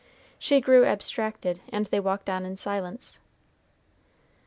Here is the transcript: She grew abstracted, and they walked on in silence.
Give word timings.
She 0.39 0.61
grew 0.61 0.83
abstracted, 0.83 1.61
and 1.69 1.85
they 1.85 1.99
walked 1.99 2.27
on 2.27 2.43
in 2.43 2.57
silence. 2.57 3.19